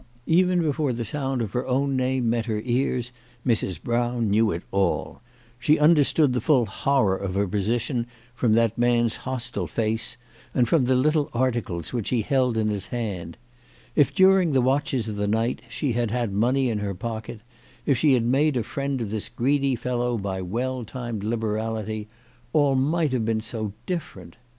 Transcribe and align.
Even 0.25 0.61
before 0.63 0.93
the 0.93 1.05
sound 1.05 1.43
of 1.43 1.53
her 1.53 1.67
own 1.67 1.95
name 1.95 2.27
met 2.27 2.47
her 2.47 2.59
ears 2.65 3.11
Mrs. 3.45 3.79
Brown 3.79 4.31
knew 4.31 4.49
it 4.51 4.63
all. 4.71 5.21
She 5.59 5.77
understood 5.77 6.33
the 6.33 6.41
full 6.41 6.65
horror 6.65 7.15
of 7.15 7.35
her 7.35 7.47
position 7.47 8.07
from 8.33 8.53
that 8.53 8.79
man's 8.79 9.15
hostile 9.17 9.67
face, 9.67 10.17
and 10.55 10.67
from 10.67 10.85
the 10.85 10.95
little 10.95 11.29
article 11.35 11.83
which 11.91 12.09
he 12.09 12.23
held 12.23 12.57
in 12.57 12.67
his 12.69 12.87
hand. 12.87 13.37
If 13.95 14.11
during 14.15 14.53
the 14.53 14.59
watches 14.61 15.07
of 15.07 15.17
the 15.17 15.27
night 15.27 15.61
she 15.69 15.91
had 15.91 16.09
had 16.09 16.33
money 16.33 16.71
in 16.71 16.79
her 16.79 16.95
pocket, 16.95 17.41
if 17.85 17.95
she 17.99 18.13
had 18.15 18.23
made 18.25 18.57
a 18.57 18.63
friend 18.63 19.01
of 19.01 19.11
this 19.11 19.29
greedy 19.29 19.75
CHRISTMAS 19.75 19.91
AT 19.91 19.93
THOMPSON 19.97 20.01
HALL. 20.01 20.17
235 20.17 20.25
fellow 20.25 20.41
by 20.41 20.41
well 20.81 20.83
timed 20.83 21.23
liberality, 21.23 22.07
all 22.53 22.73
might 22.73 23.11
have 23.11 23.23
been 23.23 23.39
so 23.41 23.71
different! 23.85 24.37